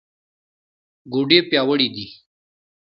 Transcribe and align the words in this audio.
ګوډې 1.13 1.39
پیاوړې 1.49 1.87
دي. 1.95 2.05